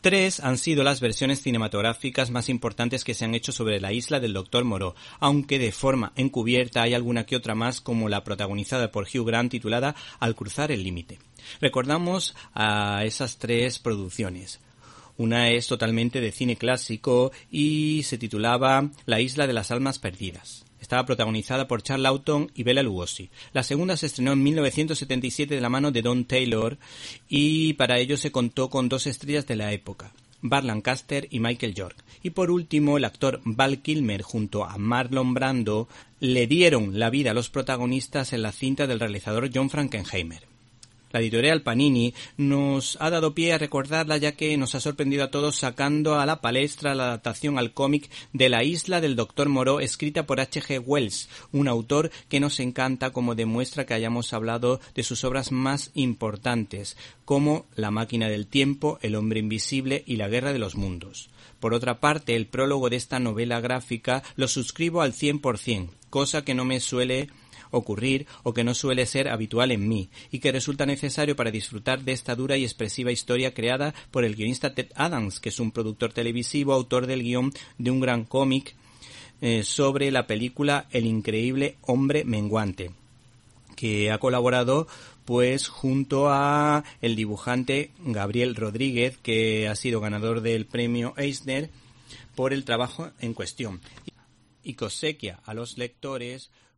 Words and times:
Tres 0.00 0.40
han 0.40 0.56
sido 0.56 0.82
las 0.82 1.00
versiones 1.00 1.42
cinematográficas 1.42 2.30
más 2.30 2.48
importantes 2.48 3.04
que 3.04 3.12
se 3.12 3.26
han 3.26 3.34
hecho 3.34 3.52
sobre 3.52 3.80
la 3.80 3.92
isla 3.92 4.18
del 4.18 4.32
Dr. 4.32 4.64
Moreau, 4.64 4.94
aunque 5.18 5.58
de 5.58 5.72
forma 5.72 6.12
encubierta 6.16 6.80
hay 6.80 6.94
alguna 6.94 7.26
que 7.26 7.36
otra 7.36 7.54
más 7.54 7.82
como 7.82 8.08
la 8.08 8.24
protagonizada 8.24 8.90
por 8.90 9.04
Hugh 9.04 9.26
Grant 9.26 9.50
titulada 9.50 9.94
Al 10.18 10.34
cruzar 10.34 10.72
el 10.72 10.84
límite. 10.84 11.18
Recordamos 11.60 12.34
a 12.54 13.04
esas 13.04 13.36
tres 13.36 13.78
producciones. 13.78 14.60
Una 15.18 15.50
es 15.50 15.66
totalmente 15.66 16.22
de 16.22 16.32
cine 16.32 16.56
clásico 16.56 17.30
y 17.50 18.02
se 18.04 18.16
titulaba 18.16 18.88
La 19.04 19.20
isla 19.20 19.46
de 19.46 19.52
las 19.52 19.70
almas 19.70 19.98
perdidas. 19.98 20.64
Estaba 20.90 21.06
protagonizada 21.06 21.68
por 21.68 21.84
Charles 21.84 22.02
Lawton 22.02 22.50
y 22.52 22.64
Bela 22.64 22.82
Lugosi. 22.82 23.30
La 23.52 23.62
segunda 23.62 23.96
se 23.96 24.06
estrenó 24.06 24.32
en 24.32 24.42
1977 24.42 25.54
de 25.54 25.60
la 25.60 25.68
mano 25.68 25.92
de 25.92 26.02
Don 26.02 26.24
Taylor 26.24 26.78
y 27.28 27.74
para 27.74 28.00
ello 28.00 28.16
se 28.16 28.32
contó 28.32 28.70
con 28.70 28.88
dos 28.88 29.06
estrellas 29.06 29.46
de 29.46 29.54
la 29.54 29.72
época. 29.72 30.12
Bart 30.42 30.64
Lancaster 30.64 31.28
y 31.30 31.38
Michael 31.38 31.74
York. 31.74 31.96
Y 32.24 32.30
por 32.30 32.50
último, 32.50 32.96
el 32.96 33.04
actor 33.04 33.40
Val 33.44 33.82
Kilmer 33.82 34.22
junto 34.22 34.64
a 34.64 34.78
Marlon 34.78 35.32
Brando 35.32 35.86
le 36.18 36.48
dieron 36.48 36.98
la 36.98 37.08
vida 37.08 37.30
a 37.30 37.34
los 37.34 37.50
protagonistas 37.50 38.32
en 38.32 38.42
la 38.42 38.50
cinta 38.50 38.88
del 38.88 38.98
realizador 38.98 39.48
John 39.54 39.70
Frankenheimer. 39.70 40.42
La 41.12 41.20
editorial 41.20 41.62
Panini 41.62 42.14
nos 42.36 42.96
ha 43.00 43.10
dado 43.10 43.34
pie 43.34 43.52
a 43.52 43.58
recordarla 43.58 44.16
ya 44.16 44.32
que 44.32 44.56
nos 44.56 44.76
ha 44.76 44.80
sorprendido 44.80 45.24
a 45.24 45.30
todos 45.30 45.56
sacando 45.56 46.20
a 46.20 46.26
la 46.26 46.40
palestra 46.40 46.94
la 46.94 47.06
adaptación 47.06 47.58
al 47.58 47.72
cómic 47.72 48.08
de 48.32 48.48
La 48.48 48.62
isla 48.62 49.00
del 49.00 49.16
Doctor 49.16 49.48
Moreau 49.48 49.80
escrita 49.80 50.24
por 50.24 50.40
H.G. 50.40 50.80
Wells, 50.86 51.28
un 51.50 51.66
autor 51.66 52.12
que 52.28 52.38
nos 52.38 52.60
encanta 52.60 53.10
como 53.10 53.34
demuestra 53.34 53.86
que 53.86 53.94
hayamos 53.94 54.32
hablado 54.32 54.80
de 54.94 55.02
sus 55.02 55.24
obras 55.24 55.50
más 55.50 55.90
importantes, 55.94 56.96
como 57.24 57.66
La 57.74 57.90
máquina 57.90 58.28
del 58.28 58.46
tiempo, 58.46 59.00
El 59.02 59.16
hombre 59.16 59.40
invisible 59.40 60.04
y 60.06 60.14
La 60.14 60.28
guerra 60.28 60.52
de 60.52 60.60
los 60.60 60.76
mundos. 60.76 61.28
Por 61.58 61.74
otra 61.74 61.98
parte, 61.98 62.36
el 62.36 62.46
prólogo 62.46 62.88
de 62.88 62.96
esta 62.96 63.18
novela 63.18 63.60
gráfica 63.60 64.22
lo 64.36 64.46
suscribo 64.46 65.02
al 65.02 65.12
100%, 65.12 65.90
cosa 66.08 66.44
que 66.44 66.54
no 66.54 66.64
me 66.64 66.78
suele 66.78 67.28
ocurrir 67.70 68.26
o 68.42 68.52
que 68.52 68.64
no 68.64 68.74
suele 68.74 69.06
ser 69.06 69.28
habitual 69.28 69.70
en 69.72 69.88
mí 69.88 70.08
y 70.30 70.38
que 70.38 70.52
resulta 70.52 70.86
necesario 70.86 71.36
para 71.36 71.50
disfrutar 71.50 72.02
de 72.02 72.12
esta 72.12 72.34
dura 72.34 72.56
y 72.56 72.64
expresiva 72.64 73.12
historia 73.12 73.54
creada 73.54 73.94
por 74.10 74.24
el 74.24 74.36
guionista 74.36 74.74
Ted 74.74 74.88
Adams, 74.94 75.40
que 75.40 75.50
es 75.50 75.60
un 75.60 75.70
productor 75.70 76.12
televisivo, 76.12 76.72
autor 76.72 77.06
del 77.06 77.22
guion 77.22 77.52
de 77.78 77.90
un 77.90 78.00
gran 78.00 78.24
cómic 78.24 78.74
eh, 79.40 79.62
sobre 79.64 80.10
la 80.10 80.26
película 80.26 80.86
El 80.90 81.06
increíble 81.06 81.76
hombre 81.82 82.24
menguante 82.24 82.90
que 83.74 84.10
ha 84.10 84.18
colaborado 84.18 84.86
pues 85.24 85.68
junto 85.68 86.28
a 86.28 86.84
el 87.00 87.16
dibujante 87.16 87.92
Gabriel 88.04 88.54
Rodríguez 88.54 89.16
que 89.16 89.68
ha 89.68 89.76
sido 89.76 90.00
ganador 90.00 90.42
del 90.42 90.66
premio 90.66 91.14
Eisner 91.16 91.70
por 92.34 92.52
el 92.52 92.64
trabajo 92.64 93.10
en 93.20 93.32
cuestión 93.32 93.80
y 94.62 94.74
cosequia 94.74 95.40
a 95.46 95.54
los 95.54 95.78
lectores 95.78 96.50